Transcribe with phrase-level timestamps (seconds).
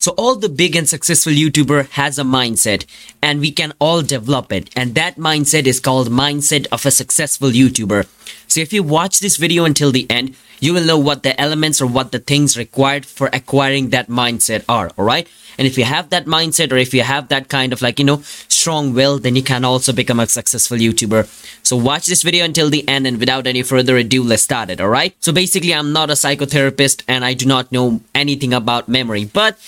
[0.00, 2.86] So all the big and successful YouTuber has a mindset
[3.20, 4.70] and we can all develop it.
[4.76, 8.06] And that mindset is called mindset of a successful YouTuber.
[8.46, 11.82] So if you watch this video until the end, you will know what the elements
[11.82, 14.92] or what the things required for acquiring that mindset are.
[14.96, 15.26] All right.
[15.58, 18.04] And if you have that mindset or if you have that kind of like, you
[18.04, 21.26] know, strong will, then you can also become a successful YouTuber.
[21.66, 24.80] So watch this video until the end and without any further ado, let's start it.
[24.80, 25.16] All right.
[25.18, 29.58] So basically, I'm not a psychotherapist and I do not know anything about memory, but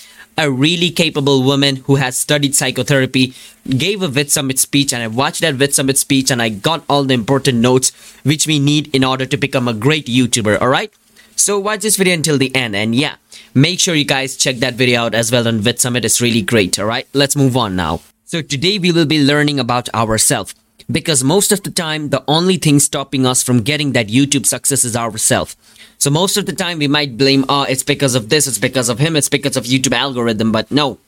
[0.41, 3.35] a really capable woman who has studied psychotherapy
[3.69, 6.83] gave a Vid Summit speech and I watched that Vid Summit speech and I got
[6.89, 10.91] all the important notes which we need in order to become a great YouTuber, alright?
[11.37, 13.17] So watch this video until the end and yeah,
[13.55, 16.07] make sure you guys check that video out as well on Vid Summit.
[16.07, 17.07] It's really great, alright?
[17.13, 18.01] Let's move on now.
[18.25, 20.55] So today we will be learning about ourselves
[20.91, 24.85] because most of the time the only thing stopping us from getting that YouTube success
[24.85, 25.57] is ourselves.
[25.99, 28.89] So most of the time we might blame, oh, it's because of this, it's because
[28.89, 30.99] of him, it's because of YouTube algorithm, but no.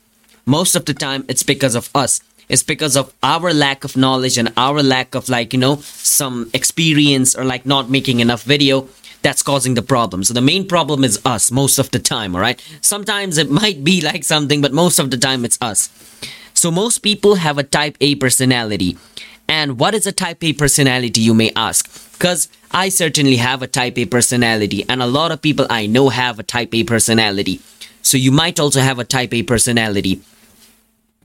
[0.44, 2.20] Most of the time it's because of us.
[2.48, 6.50] It's because of our lack of knowledge and our lack of like, you know, some
[6.52, 8.88] experience or like not making enough video
[9.22, 10.24] that's causing the problem.
[10.24, 12.60] So the main problem is us most of the time, all right?
[12.80, 15.88] Sometimes it might be like something, but most of the time it's us.
[16.54, 18.98] So most people have a type A personality.
[19.52, 21.84] And what is a type A personality, you may ask?
[22.12, 26.08] Because I certainly have a type A personality, and a lot of people I know
[26.08, 27.60] have a type A personality.
[28.00, 30.22] So you might also have a type A personality.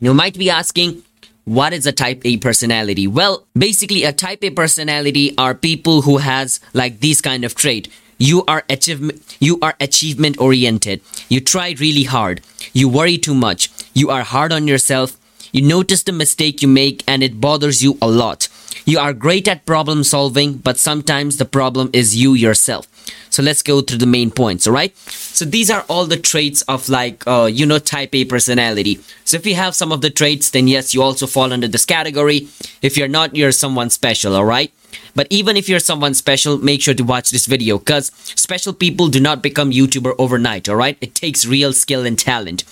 [0.01, 1.03] You might be asking,
[1.45, 3.07] what is a type A personality?
[3.07, 7.87] Well, basically a type A personality are people who has like these kind of trait.
[8.17, 10.99] You are achievement you are achievement oriented.
[11.29, 12.41] You try really hard.
[12.73, 13.69] You worry too much.
[13.93, 15.17] You are hard on yourself
[15.57, 18.47] you notice the mistake you make and it bothers you a lot.
[18.85, 22.85] You are great at problem solving, but sometimes the problem is you yourself.
[23.31, 24.95] So let's go through the main points, alright?
[24.97, 28.99] So these are all the traits of like, uh, you know, type A personality.
[29.25, 31.85] So if you have some of the traits, then yes, you also fall under this
[31.85, 32.47] category.
[32.83, 34.71] If you're not, you're someone special, alright?
[35.15, 39.07] But even if you're someone special, make sure to watch this video because special people
[39.07, 40.97] do not become YouTuber overnight, alright?
[41.01, 42.63] It takes real skill and talent.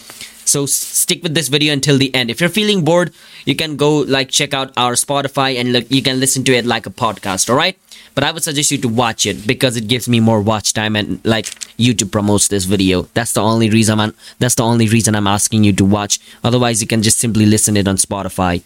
[0.46, 2.30] So stick with this video until the end.
[2.30, 3.14] If you're feeling bored,
[3.46, 6.66] you can go like check out our Spotify and look, you can listen to it
[6.66, 7.78] like a podcast, alright?
[8.14, 10.96] But I would suggest you to watch it because it gives me more watch time
[10.96, 11.48] and like
[11.78, 13.04] YouTube promotes this video.
[13.14, 16.20] That's the only reason I'm that's the only reason I'm asking you to watch.
[16.44, 18.64] Otherwise you can just simply listen it on Spotify.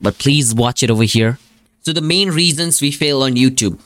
[0.00, 1.38] But please watch it over here.
[1.82, 3.78] So the main reasons we fail on YouTube.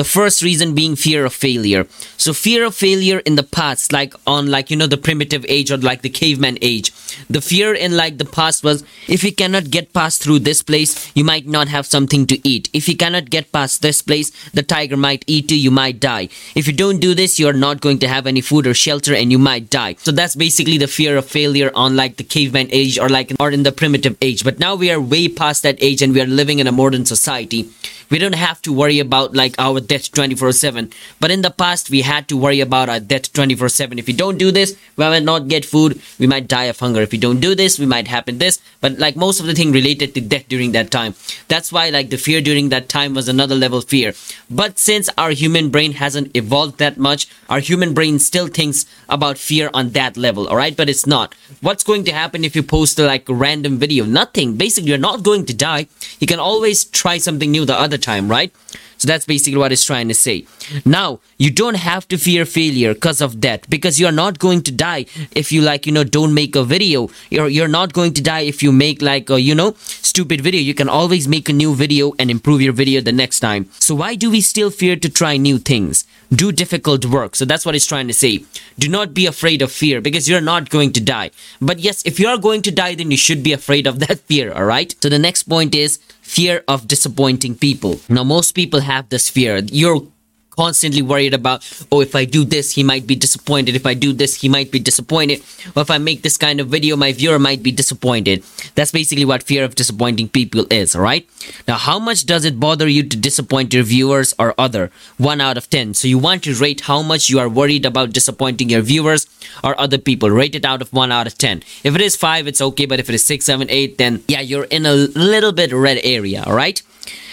[0.00, 1.86] The first reason being fear of failure.
[2.16, 5.70] So fear of failure in the past, like on like, you know, the primitive age
[5.70, 6.90] or like the caveman age.
[7.28, 11.12] The fear in like the past was if you cannot get past through this place,
[11.14, 12.70] you might not have something to eat.
[12.72, 16.30] If you cannot get past this place, the tiger might eat you, you might die.
[16.54, 19.30] If you don't do this, you're not going to have any food or shelter and
[19.30, 19.96] you might die.
[19.98, 23.50] So that's basically the fear of failure on like the caveman age or like or
[23.50, 24.44] in the primitive age.
[24.44, 27.04] But now we are way past that age and we are living in a modern
[27.04, 27.68] society
[28.10, 30.90] we don't have to worry about like our debt 24 7
[31.20, 34.12] but in the past we had to worry about our debt 24 7 if we
[34.12, 36.00] don't do this we might not get food.
[36.18, 37.00] We might die of hunger.
[37.00, 38.60] If we don't do this we might happen this.
[38.80, 41.14] But like most of the thing related to death during that time.
[41.48, 44.12] That's why like the fear during that time was another level fear.
[44.50, 49.38] But since our human brain hasn't evolved that much our human brain still thinks about
[49.38, 50.76] fear on that level all right?
[50.76, 51.34] But it's not.
[51.60, 54.04] What's going to happen if you post a, like a random video?
[54.04, 54.56] Nothing.
[54.56, 55.86] Basically you're not going to die.
[56.18, 58.52] You can always try something new the other time, right?
[59.00, 60.46] So that's basically what it's trying to say.
[60.84, 64.72] Now, you don't have to fear failure because of that because you're not going to
[64.72, 67.08] die if you like, you know, don't make a video.
[67.30, 70.60] You're you're not going to die if you make like a, you know, stupid video.
[70.60, 73.70] You can always make a new video and improve your video the next time.
[73.78, 76.04] So why do we still fear to try new things?
[76.32, 77.34] Do difficult work.
[77.34, 78.44] So that's what he's trying to say.
[78.78, 81.32] Do not be afraid of fear because you're not going to die.
[81.60, 84.20] But yes, if you are going to die, then you should be afraid of that
[84.20, 84.94] fear, alright?
[85.02, 88.00] So the next point is fear of disappointing people.
[88.08, 89.58] Now, most people have this fear.
[89.58, 90.06] You're
[90.50, 93.76] constantly worried about, oh, if I do this, he might be disappointed.
[93.76, 95.42] If I do this, he might be disappointed.
[95.74, 98.44] Or if I make this kind of video, my viewer might be disappointed.
[98.74, 101.28] That's basically what fear of disappointing people is, right?
[101.66, 104.90] Now, how much does it bother you to disappoint your viewers or other?
[105.18, 105.94] 1 out of 10.
[105.94, 109.26] So you want to rate how much you are worried about disappointing your viewers
[109.64, 110.30] or other people.
[110.30, 111.62] Rate it out of 1 out of 10.
[111.84, 112.86] If it is 5, it's okay.
[112.86, 116.00] But if it is 6, 7, 8, then yeah, you're in a little bit red
[116.02, 116.82] area, alright?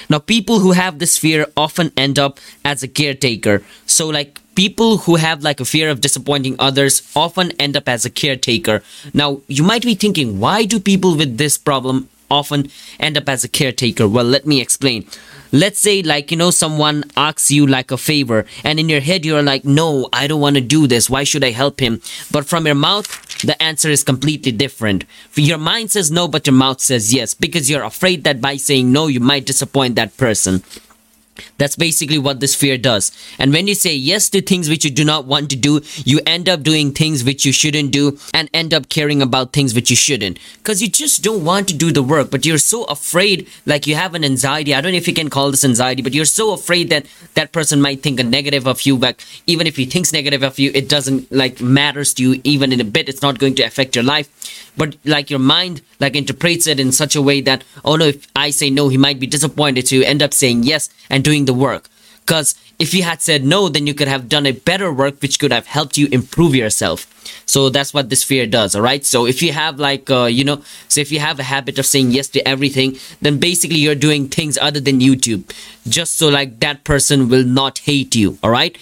[0.10, 3.64] Now, people who have this fear often end up as a caretaker.
[3.86, 8.06] So, like, people who have like a fear of disappointing others often end up as
[8.06, 8.82] a caretaker.
[9.14, 12.70] Now, you might be thinking, why do people with this problem often
[13.00, 14.08] end up as a caretaker?
[14.08, 15.06] Well, let me explain.
[15.52, 19.26] Let's say like you know someone asks you like a favor and in your head
[19.26, 21.10] you're like no i don't want to do this.
[21.10, 22.02] Why should i help him?
[22.32, 23.08] But from your mouth
[23.42, 25.06] the answer is completely different.
[25.36, 28.92] Your mind says no but your mouth says yes because you're afraid that by saying
[28.92, 30.64] no you might disappoint that person
[31.58, 33.12] that's basically what this fear does.
[33.40, 36.20] And when you say yes to things which you do not want to do, you
[36.26, 39.90] end up doing things which you shouldn't do and end up caring about things which
[39.90, 40.40] you shouldn't.
[40.58, 43.96] Because you just don't want to do the work, but you're so afraid, like you
[43.96, 44.74] have an anxiety.
[44.74, 47.52] I don't know if you can call this anxiety, but you're so afraid that that
[47.52, 48.98] person might think a negative of you.
[48.98, 52.72] But even if he thinks negative of you, it doesn't like matters to you even
[52.72, 53.10] in a bit.
[53.10, 54.28] It's not going to affect your life.
[54.78, 58.28] But like your mind like interprets it in such a way that, oh no, if
[58.36, 59.88] I say no, he might be disappointed.
[59.88, 61.90] So you end up saying yes and doing the work.
[62.26, 65.40] Because if you had said no, then you could have done a better work, which
[65.40, 67.08] could have helped you improve yourself.
[67.46, 69.06] So that's what this fear does, all right?
[69.06, 71.86] So if you have like, uh, you know, so if you have a habit of
[71.86, 75.50] saying yes to everything, then basically you're doing things other than YouTube,
[75.88, 78.78] just so like that person will not hate you, all right?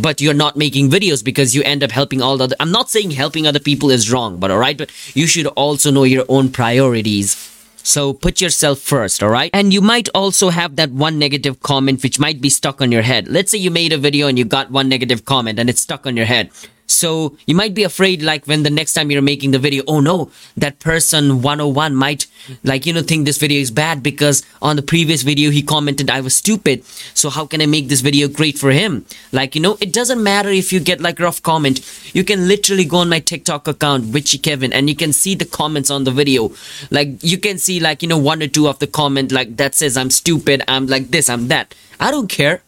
[0.00, 2.90] But you're not making videos because you end up helping all the other i'm not
[2.90, 6.24] saying helping other people is wrong but all right but you should also know your
[6.28, 7.54] own priorities
[7.88, 9.50] so put yourself first, alright?
[9.54, 13.00] And you might also have that one negative comment which might be stuck on your
[13.00, 13.28] head.
[13.28, 16.06] Let's say you made a video and you got one negative comment and it's stuck
[16.06, 16.50] on your head.
[16.88, 20.00] So you might be afraid like when the next time you're making the video, oh
[20.00, 22.26] no, that person 101 might
[22.64, 26.10] like, you know, think this video is bad because on the previous video he commented
[26.10, 26.84] I was stupid.
[27.14, 29.04] So how can I make this video great for him?
[29.32, 31.80] Like, you know, it doesn't matter if you get like rough comment.
[32.14, 35.44] You can literally go on my TikTok account, Witchey Kevin, and you can see the
[35.44, 36.52] comments on the video.
[36.90, 39.74] Like you can see like, you know, one or two of the comment like that
[39.74, 41.74] says I'm stupid, I'm like this, I'm that.
[42.00, 42.62] I don't care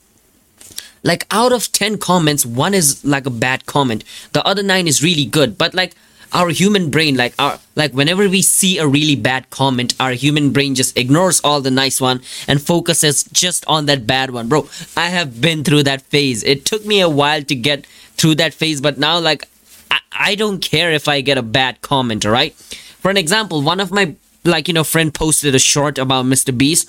[1.02, 4.04] like out of 10 comments one is like a bad comment.
[4.32, 5.58] The other 9 is really good.
[5.58, 5.94] But like
[6.32, 10.52] our human brain like our like whenever we see a really bad comment our human
[10.52, 14.48] brain just ignores all the nice one and focuses just on that bad one.
[14.48, 16.42] Bro i have been through that phase.
[16.44, 17.86] It took me a while to get
[18.16, 19.44] through that phase but now like
[19.90, 22.54] i, I don't care if i get a bad comment all right?
[22.54, 24.14] For an example one of my
[24.44, 26.88] like you know friend posted a short about mr beast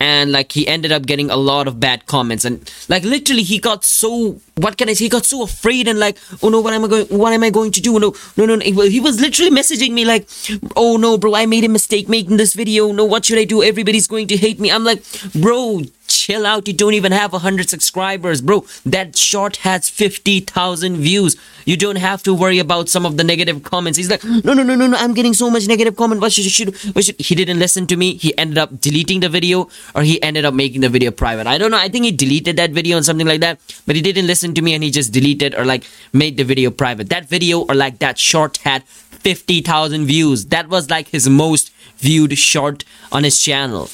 [0.00, 3.58] and like he ended up getting a lot of bad comments and like literally he
[3.58, 5.04] got so what can I say?
[5.04, 7.06] He got so afraid and like, oh no, what am I going?
[7.06, 7.98] What am I going to do?
[7.98, 8.64] No, no, no, no.
[8.64, 10.28] He was literally messaging me like,
[10.76, 12.92] oh no, bro, I made a mistake making this video.
[12.92, 13.62] No, what should I do?
[13.62, 14.70] Everybody's going to hate me.
[14.70, 15.02] I'm like,
[15.34, 16.66] bro, chill out.
[16.66, 18.64] You don't even have 100 subscribers, bro.
[18.84, 21.36] That short has 50,000 views.
[21.64, 23.96] You don't have to worry about some of the negative comments.
[23.96, 24.96] He's like, no, no, no, no, no.
[24.96, 26.20] I'm getting so much negative comment.
[26.20, 27.20] What should, should, what should?
[27.20, 28.16] He didn't listen to me.
[28.16, 31.46] He ended up deleting the video or he ended up making the video private.
[31.46, 31.78] I don't know.
[31.78, 34.62] I think he deleted that video and something like that, but he didn't listen to
[34.62, 37.08] me and he just deleted or like made the video private.
[37.08, 40.46] That video or like that short had 50,000 views.
[40.46, 43.88] That was like his most viewed short on his channel.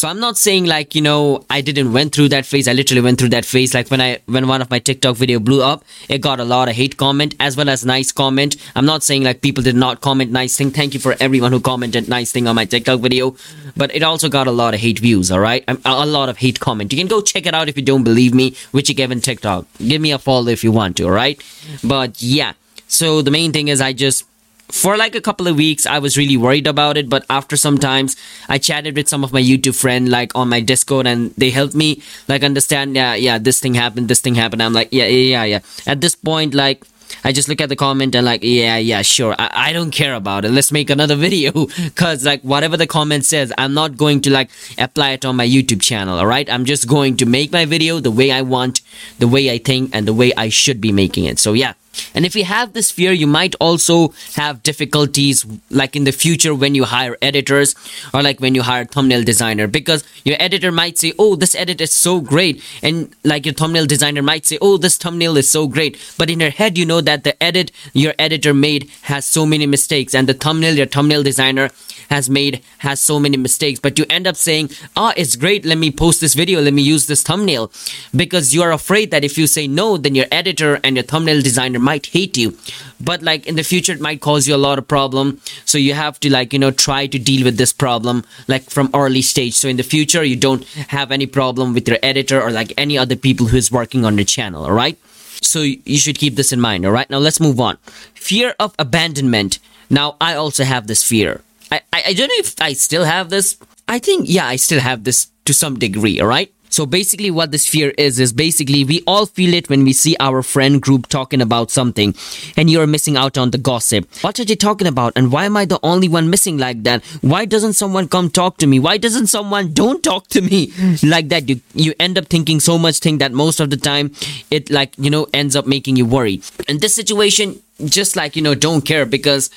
[0.00, 2.66] So I'm not saying like, you know, I didn't went through that phase.
[2.66, 3.74] I literally went through that phase.
[3.74, 6.70] Like when I, when one of my TikTok video blew up, it got a lot
[6.70, 8.56] of hate comment as well as nice comment.
[8.74, 10.70] I'm not saying like people did not comment nice thing.
[10.70, 13.36] Thank you for everyone who commented nice thing on my TikTok video.
[13.76, 15.64] But it also got a lot of hate views, alright?
[15.68, 16.90] A, a lot of hate comment.
[16.94, 19.66] You can go check it out if you don't believe me, Witchey Kevin TikTok.
[19.86, 21.42] Give me a follow if you want to, alright?
[21.84, 22.54] But yeah.
[22.88, 24.24] So the main thing is I just
[24.70, 27.78] for like a couple of weeks i was really worried about it but after some
[27.78, 28.16] times
[28.48, 31.74] i chatted with some of my youtube friend like on my discord and they helped
[31.74, 35.44] me like understand yeah yeah this thing happened this thing happened i'm like yeah yeah
[35.44, 36.84] yeah at this point like
[37.24, 39.34] I just look at the comment and like, yeah, yeah, sure.
[39.38, 40.50] I, I don't care about it.
[40.50, 41.66] Let's make another video.
[41.94, 45.46] Cause like whatever the comment says, I'm not going to like apply it on my
[45.46, 46.18] YouTube channel.
[46.18, 46.48] All right.
[46.48, 48.80] I'm just going to make my video the way I want,
[49.18, 51.38] the way I think and the way I should be making it.
[51.38, 51.74] So yeah.
[52.14, 56.54] And if you have this fear, you might also have difficulties like in the future
[56.54, 57.74] when you hire editors
[58.14, 61.80] or like when you hire thumbnail designer because your editor might say, oh, this edit
[61.80, 62.62] is so great.
[62.82, 65.98] And like your thumbnail designer might say, oh, this thumbnail is so great.
[66.18, 69.66] But in your head, you know that the edit your editor made has so many
[69.66, 71.70] mistakes and the thumbnail your thumbnail designer
[72.10, 73.80] has made has so many mistakes.
[73.80, 75.64] But you end up saying, ah, oh, it's great.
[75.64, 76.60] Let me post this video.
[76.60, 77.70] Let me use this thumbnail
[78.14, 81.40] because you are afraid that if you say no, then your editor and your thumbnail
[81.40, 82.56] designer might hate you
[83.00, 85.40] but like in the future it might cause you a lot of problem.
[85.64, 88.90] So you have to like you know try to deal with this problem like from
[88.94, 89.54] early stage.
[89.54, 92.98] So in the future you don't have any problem with your editor or like any
[92.98, 94.98] other people who is working on your channel all right?
[95.42, 97.08] So you should keep this in mind all right?
[97.08, 97.78] Now let's move on.
[98.14, 99.58] Fear of abandonment.
[99.88, 101.40] Now i also have this fear.
[101.72, 103.56] I i, I don't know if i still have this.
[103.88, 107.50] I think yeah i still have this to some degree all right So basically what
[107.50, 111.08] this fear is, is basically we all feel it when we see our friend group
[111.08, 112.14] talking about something
[112.56, 114.08] and you're missing out on the gossip.
[114.22, 115.12] What are they talking about?
[115.16, 117.04] And why am I the only one missing like that?
[117.20, 118.78] Why doesn't someone come talk to me?
[118.78, 120.72] Why doesn't someone don't talk to me
[121.02, 121.48] like that?
[121.48, 124.12] You, you end up thinking so much thing that most of the time
[124.50, 126.40] it like, you know, ends up making you worry.
[126.68, 129.50] In this situation, just like, you know, don't care because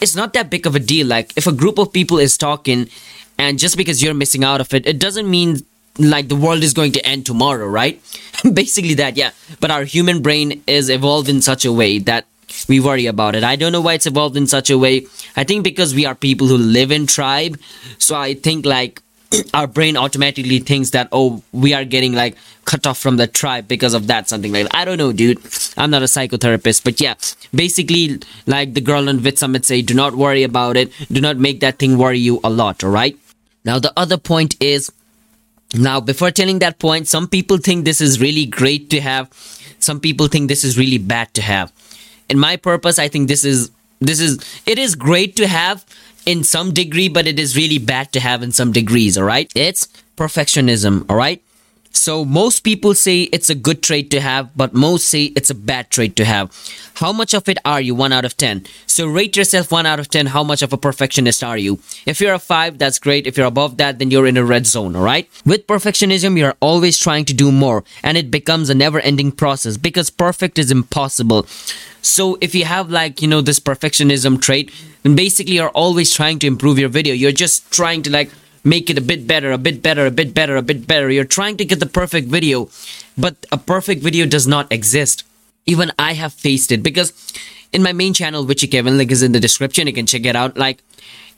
[0.00, 1.06] it's not that big of a deal.
[1.06, 2.88] Like if a group of people is talking
[3.38, 5.60] and just because you're missing out of it, it doesn't mean
[5.98, 8.00] like the world is going to end tomorrow, right?
[8.52, 9.32] Basically that, yeah.
[9.60, 12.26] But our human brain is evolved in such a way that
[12.68, 13.44] we worry about it.
[13.44, 15.06] I don't know why it's evolved in such a way.
[15.36, 17.58] I think because we are people who live in tribe.
[17.98, 19.02] So I think like
[19.54, 23.68] our brain automatically thinks that oh we are getting like cut off from the tribe
[23.68, 24.74] because of that something like that.
[24.74, 25.38] I don't know dude
[25.76, 27.14] I'm not a psychotherapist but yeah
[27.54, 31.36] basically like the girl on Vid Summit say do not worry about it do not
[31.36, 33.18] make that thing worry you a lot alright
[33.64, 34.90] now the other point is
[35.74, 39.30] now, before telling that point, some people think this is really great to have.
[39.78, 41.72] Some people think this is really bad to have.
[42.30, 43.70] In my purpose, I think this is
[44.00, 45.84] this is it is great to have
[46.24, 49.18] in some degree, but it is really bad to have in some degrees.
[49.18, 51.04] All right, it's perfectionism.
[51.08, 51.42] All right,
[51.98, 55.54] so most people say it's a good trait to have, but most say it's a
[55.54, 56.54] bad trait to have.
[56.94, 57.94] How much of it are you?
[57.94, 58.66] 1 out of 10.
[58.86, 60.26] So rate yourself 1 out of 10.
[60.26, 61.80] How much of a perfectionist are you?
[62.06, 63.26] If you're a 5, that's great.
[63.26, 65.28] If you're above that, then you're in a red zone, alright?
[65.44, 69.76] With perfectionism, you're always trying to do more, and it becomes a never ending process
[69.76, 71.46] because perfect is impossible.
[72.00, 76.38] So if you have like, you know, this perfectionism trait, then basically you're always trying
[76.40, 77.14] to improve your video.
[77.14, 78.30] You're just trying to like
[78.64, 81.10] make it a bit better, a bit better, a bit better, a bit better.
[81.10, 82.68] You're trying to get the perfect video,
[83.16, 85.24] but a perfect video does not exist.
[85.66, 87.12] Even I have faced it because
[87.72, 89.86] in my main channel, which Witchey Kevin, link is in the description.
[89.86, 90.56] You can check it out.
[90.56, 90.82] Like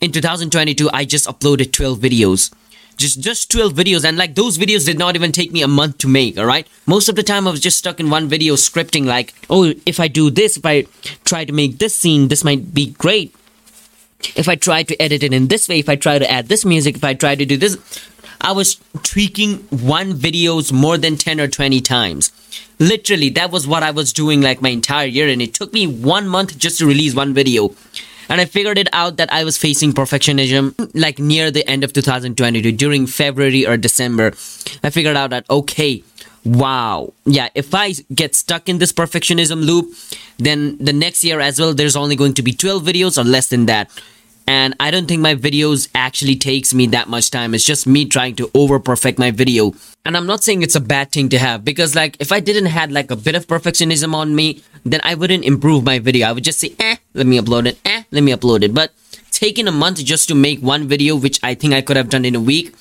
[0.01, 2.53] in 2022, I just uploaded 12 videos.
[2.97, 5.97] Just, just 12 videos and like those videos did not even take me a month
[5.99, 8.57] to make all right most of the time i was just stuck in one video
[8.57, 10.83] scripting like oh if i do this if i
[11.25, 13.35] try to make this scene this might be great
[14.37, 16.65] if I try to edit it in this way, if I try to add this
[16.65, 17.79] music, if I try to do this,
[18.41, 22.33] I was tweaking one videos more than 10 or 20 times.
[22.79, 25.87] Literally, that was what I was doing like my entire year and it took me
[25.87, 27.75] one month just to release one video.
[28.31, 31.93] And I figured it out that I was facing perfectionism like near the end of
[31.93, 34.29] 2022 during February or December.
[34.85, 36.05] I figured out that okay,
[36.45, 37.13] wow.
[37.25, 39.95] Yeah if i get stuck in this perfectionism loop
[40.39, 43.49] then the next year as well there's only going to be 12 videos or less
[43.49, 43.91] than that.
[44.47, 47.55] And i don't think my videos actually takes me that much time.
[47.55, 49.75] It's just me trying to over perfect my video.
[50.05, 52.67] And i'm not saying it's a bad thing to have because like if i didn't
[52.67, 56.27] had like a bit of perfectionism on me then i wouldn't improve my video.
[56.29, 57.79] I would just say eh let me upload it.
[57.85, 58.75] Eh let me upload it.
[58.75, 58.93] But
[59.31, 62.25] taking a month just to make one video which i think i could have done
[62.25, 62.75] in a week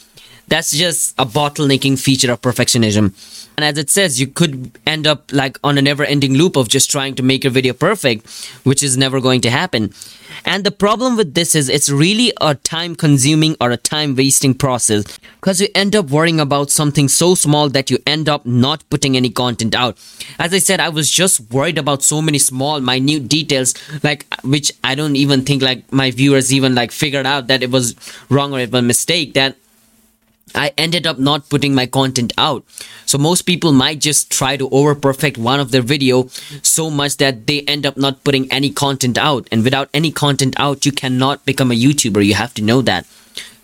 [0.49, 3.13] that's just a bottlenecking feature of perfectionism
[3.59, 6.69] and as it says, you could end up like on a never ending loop of
[6.69, 8.25] just trying to make your video perfect,
[8.63, 9.93] which is never going to happen.
[10.45, 14.53] And the problem with this is it's really a time consuming or a time wasting
[14.53, 15.03] process
[15.41, 19.17] because you end up worrying about something so small that you end up not putting
[19.17, 19.97] any content out.
[20.39, 23.73] As I said, I was just worried about so many small, minute details,
[24.05, 27.71] like which I don't even think like my viewers even like figured out that it
[27.71, 27.93] was
[28.29, 29.57] wrong or it was a mistake that
[30.55, 32.63] I ended up not putting my content out.
[33.05, 36.27] So most people might just try to over perfect one of their video
[36.61, 39.47] so much that they end up not putting any content out.
[39.51, 42.25] And without any content out, you cannot become a YouTuber.
[42.25, 43.05] You have to know that.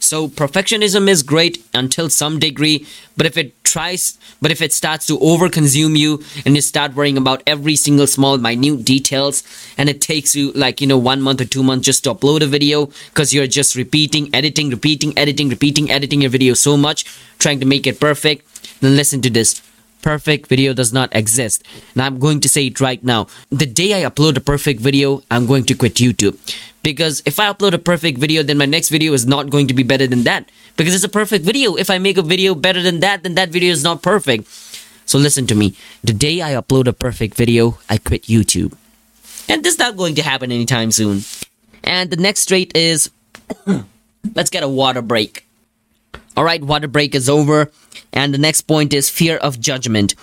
[0.05, 2.85] So perfectionism is great until some degree,
[3.17, 7.17] but if it tries, but if it starts to overconsume you and you start worrying
[7.17, 9.41] about every single small minute details
[9.79, 12.43] and it takes you like, you know, one month or two months just to upload
[12.43, 17.03] a video because you're just repeating, editing, repeating, editing, repeating, editing your video so much,
[17.39, 18.45] trying to make it perfect,
[18.81, 19.59] then listen to this
[20.03, 21.63] perfect video does not exist.
[21.95, 23.25] And I'm going to say it right now.
[23.49, 26.37] The day I upload a perfect video, I'm going to quit YouTube.
[26.85, 29.73] Because if I upload a perfect video, then my next video is not going to
[29.73, 30.51] be better than that.
[30.77, 31.73] Because it's a perfect video.
[31.73, 34.47] If I make a video better than that, then that video is not perfect.
[35.07, 35.73] So listen to me.
[36.03, 38.77] The day I upload a perfect video, I quit YouTube.
[39.49, 41.23] And this is not going to happen anytime soon.
[41.83, 43.09] And the next trait is
[44.35, 45.43] let's get a water break.
[46.37, 47.71] Alright, water break is over.
[48.13, 50.13] And the next point is fear of judgment.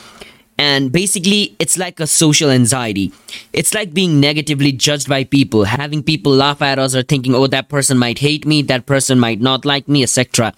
[0.62, 3.12] And basically, it's like a social anxiety.
[3.52, 7.48] It's like being negatively judged by people, having people laugh at us or thinking, oh,
[7.48, 10.54] that person might hate me, that person might not like me, etc.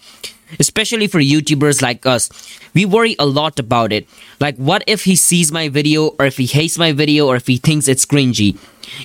[0.58, 2.30] especially for YouTubers like us.
[2.74, 4.08] We worry a lot about it.
[4.40, 7.46] Like, what if he sees my video, or if he hates my video, or if
[7.46, 8.58] he thinks it's cringy?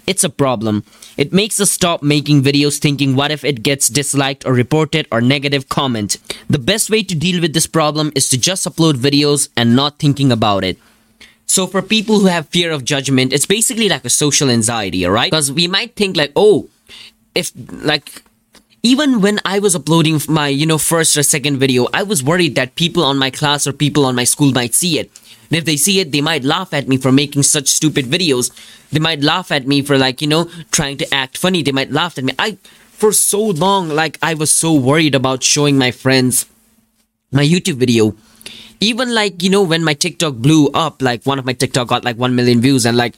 [0.06, 0.84] It's a problem.
[1.18, 5.22] It makes us stop making videos thinking, what if it gets disliked, or reported, or
[5.22, 6.18] negative comment?
[6.50, 10.00] The best way to deal with this problem is to just upload videos and not
[10.00, 10.77] thinking about it.
[11.50, 15.32] So for people who have fear of judgment, it's basically like a social anxiety, alright?
[15.32, 16.70] Because we might think like, oh,
[17.34, 17.51] if
[17.84, 18.22] like
[18.84, 22.53] even when I was uploading my, you know, first or second video, I was worried
[22.53, 25.10] that people on my class or people on my school might see it.
[25.50, 28.51] And if they see it, they might laugh at me for making such stupid videos.
[28.91, 31.63] They might laugh at me for like, you know, trying to act funny.
[31.63, 32.34] They might laugh at me.
[32.38, 32.60] I,
[32.91, 36.46] for so long, like, I was so worried about showing my friends
[37.32, 38.15] my YouTube video.
[38.81, 42.03] Even like, you know, when my TikTok blew up, like one of my TikTok got
[42.03, 43.15] like 1 million views and like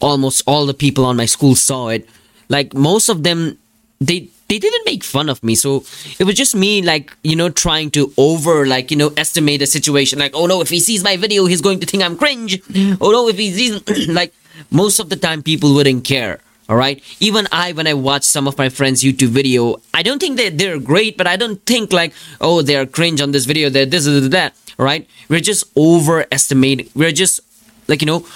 [0.00, 2.08] almost all the people on my school saw it.
[2.48, 3.58] Like most of them,
[4.00, 5.54] they they didn't make fun of me.
[5.54, 5.84] So
[6.18, 9.66] it was just me like you know trying to over like you know estimate the
[9.66, 10.18] situation.
[10.18, 12.60] Like oh no if he sees my video he's going to think i'm cringe.
[13.00, 14.34] Oh no if he sees like
[14.70, 18.48] most of the time people wouldn't care all right even i when i watch some
[18.48, 21.92] of my friends youtube video i don't think that they're great but i don't think
[21.92, 25.64] like oh they're cringe on this video they're this or that all right we're just
[25.76, 27.40] overestimating we're just
[27.88, 28.26] like you know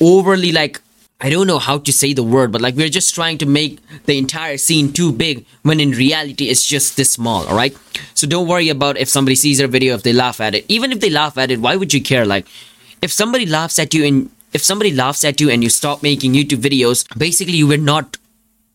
[0.00, 0.80] overly like
[1.18, 3.78] I don't know how to say the word, but like we're just trying to make
[4.04, 7.74] the entire scene too big when in reality it's just this small, alright?
[8.12, 10.66] So don't worry about if somebody sees your video, if they laugh at it.
[10.68, 12.26] Even if they laugh at it, why would you care?
[12.26, 12.46] Like,
[13.00, 16.32] if somebody laughs at you and if somebody laughs at you and you stop making
[16.32, 18.16] YouTube videos, basically you were not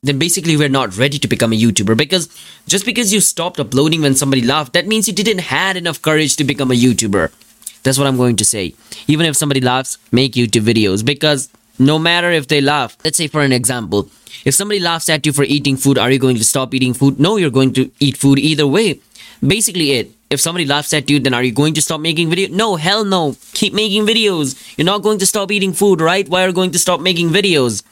[0.04, 2.28] then basically we're not ready to become a YouTuber because
[2.68, 6.36] just because you stopped uploading when somebody laughed, that means you didn't had enough courage
[6.38, 7.26] to become a YouTuber.
[7.84, 8.74] That's what I'm going to say.
[9.08, 12.98] Even if somebody laughs, make YouTube videos because no matter if they laugh.
[13.04, 14.10] Let's say, for an example,
[14.46, 17.20] if somebody laughs at you for eating food, are you going to stop eating food?
[17.20, 19.00] No, you're going to eat food either way.
[19.46, 20.12] Basically, it.
[20.32, 22.52] If somebody laughs at you, then are you going to stop making videos?
[22.52, 23.36] No, hell no.
[23.54, 24.56] Keep making videos.
[24.78, 26.28] You're not going to stop eating food, right?
[26.28, 27.84] Why are you going to stop making videos?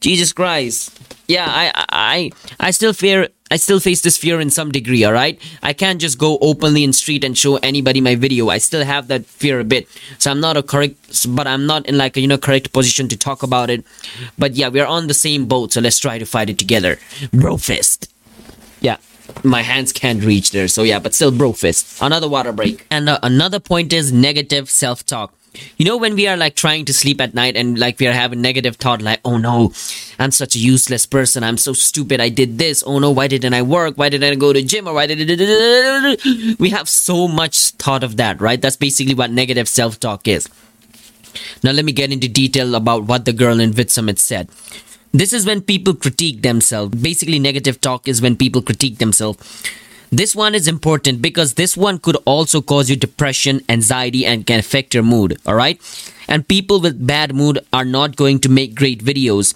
[0.00, 0.92] Jesus Christ.
[1.26, 2.30] Yeah, I, I,
[2.60, 5.40] I still fear I still face this fear in some degree, alright?
[5.62, 8.48] I can't just go openly in street and show anybody my video.
[8.48, 9.86] I still have that fear a bit.
[10.18, 13.06] So I'm not a correct, but I'm not in like a, you know, correct position
[13.08, 13.84] to talk about it.
[14.36, 16.98] But yeah, we're on the same boat, so let's try to fight it together.
[17.32, 18.12] Bro fist.
[18.80, 18.96] Yeah
[19.42, 20.68] my hands can't reach there.
[20.68, 21.98] So yeah but still bro fist.
[22.00, 22.86] Another water break.
[22.90, 25.32] And uh, another point is negative self-talk.
[25.76, 28.12] You know when we are like trying to sleep at night and like we are
[28.12, 29.72] having negative thought like oh no
[30.18, 31.44] i'm such a useless person.
[31.44, 32.20] I'm so stupid.
[32.20, 32.82] I did this.
[32.84, 33.96] Oh no why didn't i work?
[33.96, 34.88] Why didn't i go to gym?
[34.88, 35.18] Or why did
[36.58, 38.60] we have so much thought of that right?
[38.60, 40.48] That's basically what negative self-talk is.
[41.62, 44.48] Now let me get into detail about what the girl in Vid Summit said
[45.22, 49.64] this is when people critique themselves basically negative talk is when people critique themselves
[50.14, 54.60] this one is important because this one could also cause you depression, anxiety, and can
[54.60, 55.38] affect your mood.
[55.44, 55.80] Alright?
[56.28, 59.54] And people with bad mood are not going to make great videos.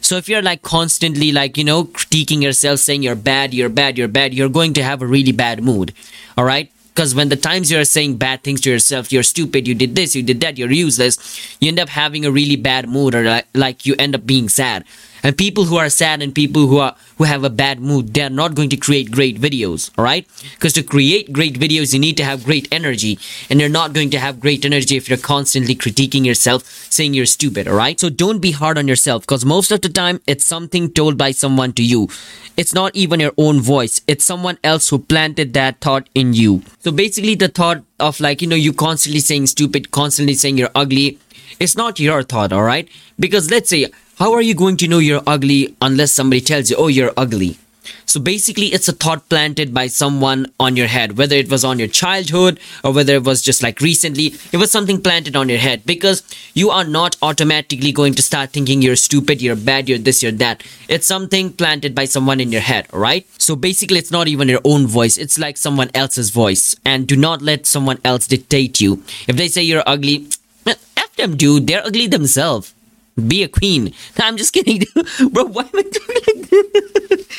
[0.00, 3.98] So if you're like constantly like, you know, critiquing yourself, saying you're bad, you're bad,
[3.98, 5.92] you're bad, you're going to have a really bad mood.
[6.38, 6.70] Alright?
[6.96, 10.16] Because when the times you're saying bad things to yourself, you're stupid, you did this,
[10.16, 11.20] you did that, you're useless,
[11.60, 14.48] you end up having a really bad mood or like, like you end up being
[14.48, 14.82] sad
[15.26, 18.30] and people who are sad and people who are who have a bad mood they're
[18.30, 22.16] not going to create great videos all right because to create great videos you need
[22.16, 23.18] to have great energy.
[23.50, 26.62] And you're not going to have great energy if you're constantly critiquing yourself
[26.98, 29.88] saying you're stupid all right so don't be hard on yourself because most of the
[29.88, 32.08] time it's something told by someone to you.
[32.56, 34.00] It's not even your own voice.
[34.06, 36.62] It's someone else who planted that thought in you.
[36.78, 40.74] So basically the thought of like you know you constantly saying stupid constantly saying you're
[40.74, 41.18] ugly
[41.58, 43.86] it's not your thought all right because let's say
[44.18, 47.58] how are you going to know you're ugly unless somebody tells you, oh, you're ugly?
[48.06, 51.78] So basically, it's a thought planted by someone on your head, whether it was on
[51.78, 55.58] your childhood or whether it was just like recently, it was something planted on your
[55.58, 56.22] head because
[56.54, 60.32] you are not automatically going to start thinking you're stupid, you're bad, you're this, you're
[60.32, 60.62] that.
[60.88, 63.26] It's something planted by someone in your head, right?
[63.38, 66.74] So basically, it's not even your own voice, it's like someone else's voice.
[66.86, 69.02] And do not let someone else dictate you.
[69.28, 70.28] If they say you're ugly,
[70.66, 72.72] F them, dude, they're ugly themselves
[73.16, 73.92] be a queen.
[74.18, 74.82] I'm just kidding,
[75.30, 75.44] bro.
[75.44, 76.46] Why am I talking like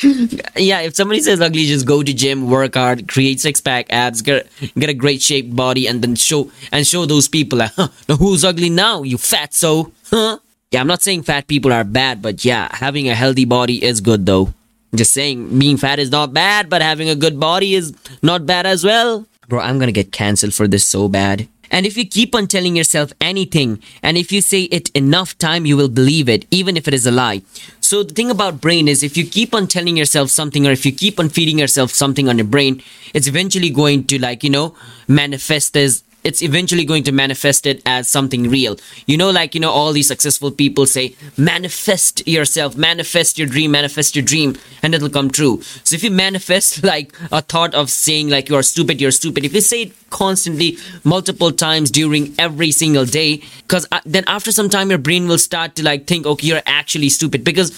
[0.56, 4.22] yeah, if somebody says ugly, just go to gym, work hard, create six pack abs,
[4.22, 4.46] get
[4.78, 7.88] get a great shaped body, and then show and show those people like, huh,
[8.18, 9.02] who's ugly now?
[9.02, 10.38] You fat so, huh?
[10.70, 14.00] Yeah, I'm not saying fat people are bad, but yeah, having a healthy body is
[14.00, 14.52] good though.
[14.94, 18.66] Just saying, being fat is not bad, but having a good body is not bad
[18.66, 19.26] as well.
[19.48, 21.48] Bro, I'm gonna get cancelled for this so bad.
[21.70, 25.66] And if you keep on telling yourself anything, and if you say it enough time,
[25.66, 27.42] you will believe it, even if it is a lie.
[27.80, 30.84] So the thing about brain is if you keep on telling yourself something or if
[30.84, 32.82] you keep on feeding yourself something on your brain,
[33.14, 34.74] it's eventually going to like, you know,
[35.06, 38.76] manifest as it's eventually going to manifest it as something real.
[39.06, 43.70] You know, like, you know, all these successful people say, manifest yourself, manifest your dream,
[43.70, 45.62] manifest your dream, and it'll come true.
[45.84, 49.54] So if you manifest like a thought of saying like you're stupid, you're stupid, if
[49.54, 54.68] you say it constantly multiple times during every single day, because uh, then after some
[54.68, 57.72] time your brain will start to like think, okay, you're actually stupid because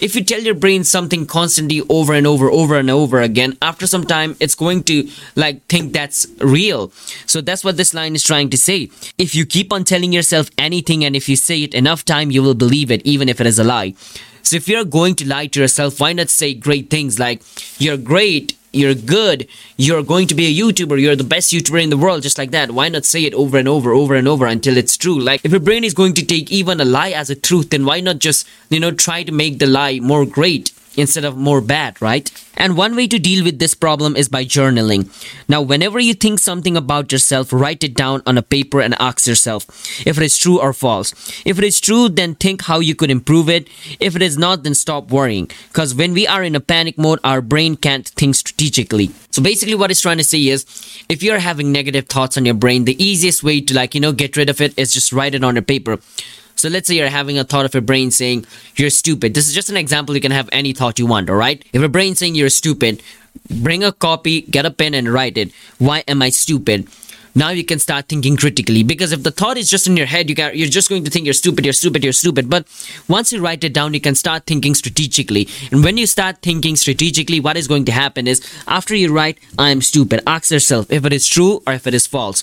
[0.00, 3.86] if you tell your brain something constantly over and over over and over again after
[3.86, 6.90] some time it's going to like think that's real.
[7.26, 8.90] So that's what this line is trying to say.
[9.18, 12.42] If you keep on telling yourself anything and if you say it enough time you
[12.42, 13.94] will believe it even if it is a lie.
[14.42, 17.18] So if you're going to lie to yourself why not say great things?
[17.18, 17.42] Like
[17.78, 21.90] you're great you're good you're going to be a youtuber you're the best youtuber in
[21.90, 22.70] the world just like that.
[22.70, 25.18] Why not say it over and over over and over until it's true?
[25.18, 27.84] Like if your brain is going to take even a lie as a truth then
[27.84, 31.60] why not just you know try to make the lie more great instead of more
[31.60, 32.30] bad, right?
[32.56, 35.08] And one way to deal with this problem is by journaling.
[35.48, 39.26] Now, whenever you think something about yourself, write it down on a paper and ask
[39.26, 39.66] yourself
[40.06, 41.12] if it is true or false.
[41.46, 43.68] If it is true, then think how you could improve it.
[43.98, 45.50] If it is not, then stop worrying.
[45.68, 49.10] Because when we are in a panic mode, our brain can't think strategically.
[49.30, 50.66] So basically, what it's trying to say is
[51.08, 54.12] if you're having negative thoughts on your brain, the easiest way to, like, you know,
[54.12, 55.98] get rid of it is just write it on a paper.
[56.60, 58.44] So let's say you're having a thought of your brain saying
[58.76, 59.32] you're stupid.
[59.32, 60.14] This is just an example.
[60.14, 61.64] You can have any thought you want, all right?
[61.72, 63.02] If your brain saying you're stupid,
[63.48, 65.52] bring a copy, get a pen and write it.
[65.78, 66.86] Why am I stupid?
[67.34, 70.28] Now you can start thinking critically because if the thought is just in your head,
[70.28, 72.50] you got, you're just going to think you're stupid, you're stupid, you're stupid.
[72.50, 72.66] But
[73.08, 75.48] once you write it down, you can start thinking strategically.
[75.70, 79.38] And when you start thinking strategically, what is going to happen is after you write,
[79.58, 82.42] I am stupid, ask yourself if it is true or if it is false.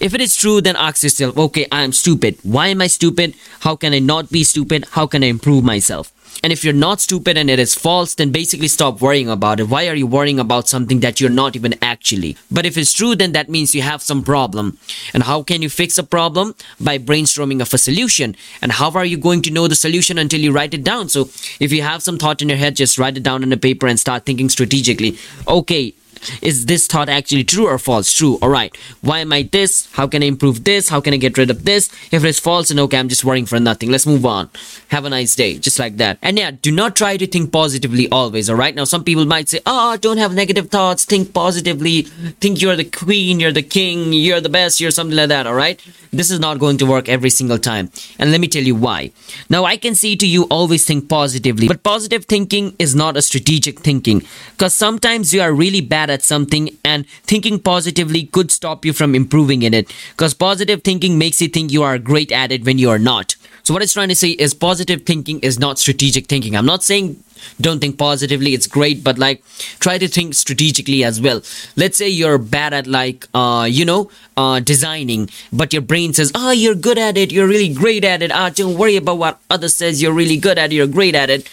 [0.00, 2.38] If it is true, then ask yourself, okay, I am stupid.
[2.42, 3.34] Why am I stupid?
[3.60, 4.86] How can I not be stupid?
[4.92, 6.12] How can I improve myself?
[6.42, 9.68] And if you're not stupid and it is false, then basically stop worrying about it.
[9.68, 12.36] Why are you worrying about something that you're not even actually?
[12.50, 14.78] But if it's true, then that means you have some problem.
[15.14, 16.56] And how can you fix a problem?
[16.80, 18.34] By brainstorming of a solution.
[18.60, 21.08] And how are you going to know the solution until you write it down?
[21.08, 21.28] So
[21.60, 23.86] if you have some thought in your head, just write it down on a paper
[23.86, 25.18] and start thinking strategically.
[25.46, 25.94] Okay,
[26.40, 28.12] is this thought actually true or false?
[28.12, 28.38] True.
[28.42, 28.76] All right.
[29.00, 29.90] Why am I this?
[29.92, 30.88] How can I improve this?
[30.88, 31.90] How can I get rid of this?
[32.10, 33.90] If it's false, then okay, I'm just worrying for nothing.
[33.90, 34.50] Let's move on.
[34.88, 35.58] Have a nice day.
[35.58, 36.18] Just like that.
[36.22, 38.48] And yeah, do not try to think positively always.
[38.48, 38.74] All right.
[38.74, 41.04] Now, some people might say, oh, don't have negative thoughts.
[41.04, 42.02] Think positively.
[42.40, 45.46] Think you're the queen, you're the king, you're the best, you're something like that.
[45.46, 45.80] All right.
[46.12, 47.90] This is not going to work every single time.
[48.18, 49.12] And let me tell you why.
[49.48, 51.68] Now, I can say to you, always think positively.
[51.68, 54.22] But positive thinking is not a strategic thinking.
[54.52, 59.14] Because sometimes you are really bad at something and thinking positively could stop you from
[59.14, 59.92] improving in it.
[60.12, 63.34] Because positive thinking makes you think you are great at it when you are not.
[63.64, 66.56] So what it's trying to say is positive thinking is not strategic thinking.
[66.56, 67.22] I'm not saying
[67.60, 69.42] don't think positively it's great but like
[69.80, 71.42] try to think strategically as well.
[71.76, 76.32] Let's say you're bad at like uh you know uh designing but your brain says
[76.34, 78.30] oh you're good at it you're really great at it.
[78.32, 81.30] Ah don't worry about what others says you're really good at it you're great at
[81.30, 81.48] it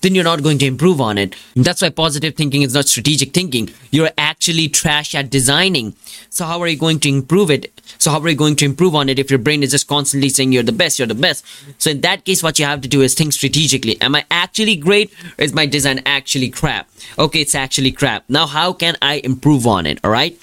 [0.00, 1.34] then you're not going to improve on it.
[1.54, 3.70] That's why positive thinking is not strategic thinking.
[3.90, 5.94] You're actually trash at designing.
[6.30, 7.72] So how are you going to improve it?
[7.98, 10.28] So how are you going to improve on it if your brain is just constantly
[10.28, 11.44] saying you're the best, you're the best?
[11.78, 14.00] So in that case, what you have to do is think strategically.
[14.00, 16.88] Am I actually great or is my design actually crap?
[17.18, 18.24] Okay, it's actually crap.
[18.28, 20.00] Now how can I improve on it?
[20.02, 20.40] All right.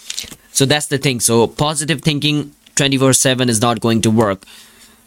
[0.52, 1.20] So that's the thing.
[1.20, 4.44] So positive thinking 24 7 is not going to work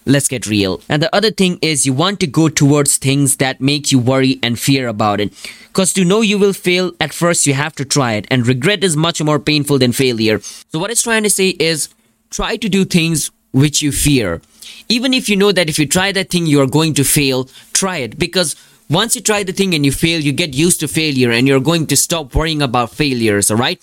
[0.06, 0.80] let's get real.
[0.88, 4.38] And the other thing is you want to go towards things that make you worry
[4.42, 5.32] and fear about it.
[5.68, 8.82] Because to know you will fail at first you have to try it and regret
[8.82, 10.40] is much more painful than failure.
[10.40, 11.88] So what it's trying to say is
[12.30, 14.40] try to do things which you fear.
[14.88, 17.48] Even if you know that if you try that thing you are going to fail,
[17.72, 18.56] try it because
[18.88, 21.60] once you try the thing and you fail, you get used to failure and you're
[21.60, 23.80] going to stop worrying about failures, alright?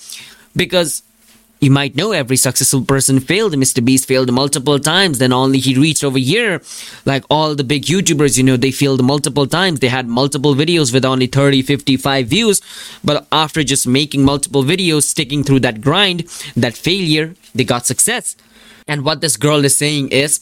[0.55, 1.01] Because
[1.59, 3.53] you might know every successful person failed.
[3.53, 3.83] Mr.
[3.83, 5.19] Beast failed multiple times.
[5.19, 6.61] Then only he reached over here.
[7.05, 9.79] Like all the big YouTubers, you know, they failed multiple times.
[9.79, 12.61] They had multiple videos with only 30, 55 views.
[13.03, 16.21] But after just making multiple videos, sticking through that grind,
[16.55, 18.35] that failure, they got success.
[18.87, 20.41] And what this girl is saying is,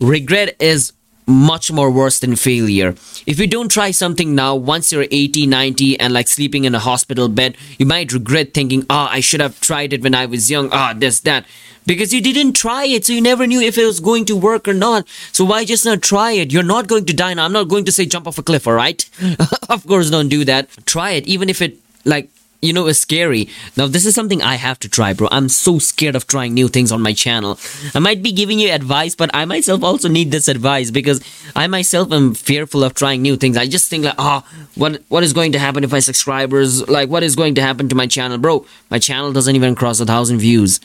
[0.00, 0.92] regret is
[1.28, 2.94] much more worse than failure.
[3.26, 6.78] If you don't try something now, once you're 80, 90 and like sleeping in a
[6.78, 10.26] hospital bed, you might regret thinking, ah, oh, I should have tried it when I
[10.26, 11.44] was young, ah, oh, this, that.
[11.86, 14.66] Because you didn't try it, so you never knew if it was going to work
[14.68, 15.06] or not.
[15.32, 16.52] So why just not try it?
[16.52, 17.44] You're not going to die now.
[17.44, 19.08] I'm not going to say jump off a cliff, alright?
[19.68, 20.68] of course, don't do that.
[20.86, 23.48] Try it, even if it, like, you know is scary.
[23.76, 25.28] Now this is something i have to try bro.
[25.30, 27.58] I'm so scared of trying new things on my channel.
[27.94, 31.22] I might be giving you advice but i myself also need this advice because
[31.54, 33.56] i myself am fearful of trying new things.
[33.56, 34.44] I just think like oh
[34.74, 36.88] what what is going to happen if my subscribers?
[36.88, 38.38] Like what is going to happen to my channel?
[38.38, 40.80] Bro my channel doesn't even cross a thousand views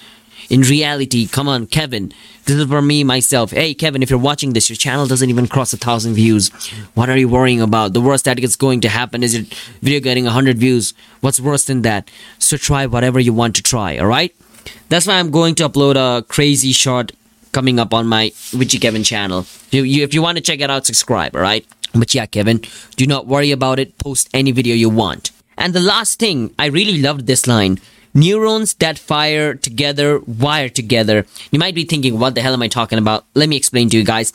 [0.49, 2.13] in reality, come on, Kevin.
[2.45, 3.51] This is for me, myself.
[3.51, 6.49] Hey, Kevin, if you're watching this, your channel doesn't even cross a thousand views.
[6.93, 7.93] What are you worrying about?
[7.93, 9.45] The worst that is going to happen is your
[9.82, 10.93] video getting a hundred views.
[11.21, 12.12] What's worse than that?
[12.39, 14.36] So try whatever you want to try, alright?
[14.89, 17.12] That's why I'm going to upload a crazy short
[17.51, 19.39] coming up on my Witchey Kevin channel.
[19.39, 21.65] If you, if you want to check it out, subscribe, alright?
[21.93, 22.62] But yeah, Kevin,
[22.95, 23.97] do not worry about it.
[23.99, 25.32] Post any video you want.
[25.58, 27.79] And the last thing, I really loved this line.
[28.13, 31.26] Neurons that fire together wire together.
[31.52, 33.26] You might be thinking, what the hell am I talking about?
[33.34, 34.32] Let me explain to you guys.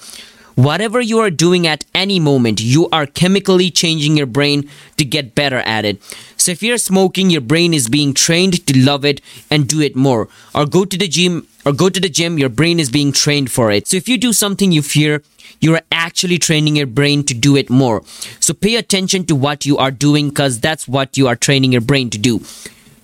[0.56, 5.36] Whatever you are doing at any moment, you are chemically changing your brain to get
[5.36, 6.02] better at it.
[6.36, 9.20] So if you're smoking, your brain is being trained to love it
[9.52, 10.26] and do it more.
[10.56, 13.52] Or go to the gym, or go to the gym, your brain is being trained
[13.52, 13.86] for it.
[13.86, 15.22] So if you do something you fear,
[15.60, 18.02] you are actually training your brain to do it more.
[18.40, 21.82] So pay attention to what you are doing because that's what you are training your
[21.82, 22.40] brain to do.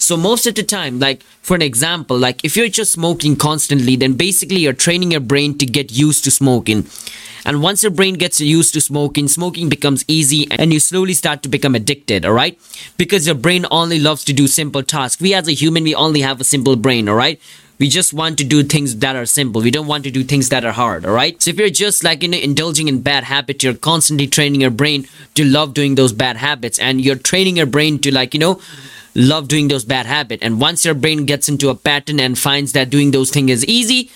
[0.05, 3.97] So most of the time, like for an example, like if you're just smoking constantly,
[3.97, 6.87] then basically you're training your brain to get used to smoking.
[7.47, 11.43] And once your brain gets used to smoking, smoking becomes easy and you slowly start
[11.43, 12.59] to become addicted, alright?
[12.99, 15.23] Because your brain only loves to do simple tasks.
[15.23, 17.41] We as a human, we only have a simple brain, alright?
[17.79, 19.61] We just want to do things that are simple.
[19.61, 21.41] We don't want to do things that are hard, alright?
[21.43, 24.71] So if you're just like, you know, indulging in bad habits, you're constantly training your
[24.71, 28.41] brain to love doing those bad habits and you're training your brain to like, you
[28.41, 28.61] know,
[29.15, 30.43] love doing those bad habits.
[30.43, 33.65] And once your brain gets into a pattern and finds that doing those things is
[33.67, 34.11] easy,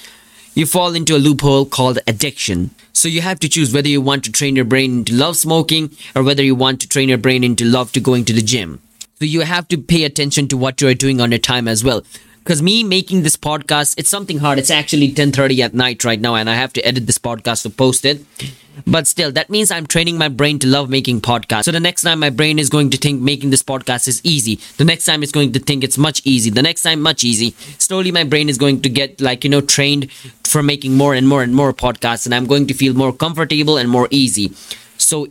[0.54, 2.70] you fall into a loophole called addiction.
[2.92, 5.90] So you have to choose whether you want to train your brain to love smoking
[6.16, 8.80] or whether you want to train your brain into love to going to the gym.
[9.18, 11.84] So you have to pay attention to what you are doing on your time as
[11.84, 12.02] well
[12.48, 14.58] because me making this podcast it's something hard.
[14.58, 17.70] It's actually 10:30 at night right now and i have to edit this podcast to
[17.70, 18.24] post it.
[18.86, 21.64] But still that means i'm training my brain to love making podcasts.
[21.64, 24.54] So the next time my brain is going to think making this podcast is easy.
[24.78, 26.48] The next time it's going to think it's much easy.
[26.48, 27.50] The next time much easy.
[27.86, 30.10] Slowly my brain is going to get like you know trained
[30.54, 33.76] for making more and more and more podcasts and i'm going to feel more comfortable
[33.76, 34.52] and more easy.
[34.96, 35.28] So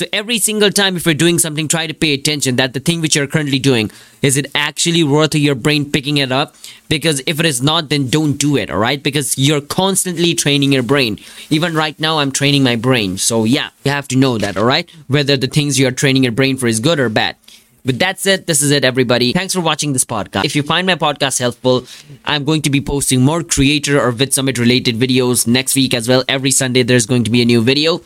[0.00, 3.02] so every single time if you're doing something, try to pay attention that the thing
[3.02, 3.90] which you're currently doing,
[4.22, 6.54] is it actually worth your brain picking it up?
[6.88, 9.02] Because if it is not, then don't do it, alright?
[9.02, 11.18] Because you're constantly training your brain.
[11.50, 13.18] Even right now, I'm training my brain.
[13.18, 14.90] So yeah, you have to know that, alright?
[15.08, 17.36] Whether the things you're training your brain for is good or bad.
[17.84, 18.46] But that's it.
[18.46, 19.34] This is it, everybody.
[19.34, 20.46] Thanks for watching this podcast.
[20.46, 21.84] If you find my podcast helpful,
[22.24, 26.24] I'm going to be posting more creator or VidSummit related videos next week as well.
[26.26, 28.00] Every Sunday, there's going to be a new video.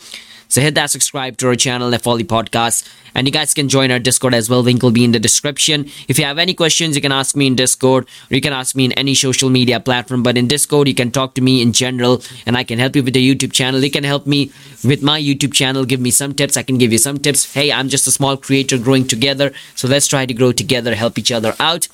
[0.54, 2.88] So hit that subscribe to our channel, the Folly Podcast.
[3.12, 4.60] And you guys can join our Discord as well.
[4.60, 5.86] Link will be in the description.
[6.06, 8.76] If you have any questions, you can ask me in Discord or you can ask
[8.76, 10.22] me in any social media platform.
[10.22, 13.02] But in Discord, you can talk to me in general and I can help you
[13.02, 13.82] with the YouTube channel.
[13.82, 14.52] You can help me
[14.84, 15.84] with my YouTube channel.
[15.84, 16.56] Give me some tips.
[16.56, 17.52] I can give you some tips.
[17.52, 19.50] Hey, I'm just a small creator growing together.
[19.74, 21.88] So let's try to grow together, help each other out.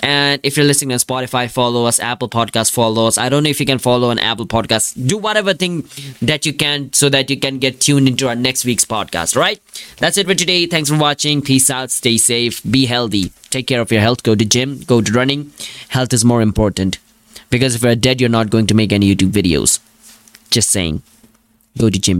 [0.00, 2.00] And if you're listening on Spotify, follow us.
[2.00, 3.18] Apple Podcast, follow us.
[3.18, 5.06] I don't know if you can follow on Apple Podcast.
[5.06, 5.88] Do whatever thing
[6.22, 9.36] that you can so that you can get tuned into our next week's podcast.
[9.36, 9.60] Right?
[9.98, 10.66] That's it for today.
[10.66, 11.42] Thanks for watching.
[11.42, 11.90] Peace out.
[11.90, 12.62] Stay safe.
[12.70, 13.32] Be healthy.
[13.50, 14.22] Take care of your health.
[14.22, 14.80] Go to gym.
[14.80, 15.52] Go to running.
[15.88, 16.98] Health is more important.
[17.50, 19.78] Because if you're dead, you're not going to make any YouTube videos.
[20.50, 21.02] Just saying.
[21.78, 22.14] Go to gym.